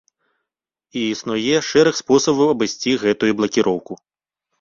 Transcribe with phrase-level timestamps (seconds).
[1.01, 3.93] І існуе шэраг спосабаў абысці гэтую блакіроўку.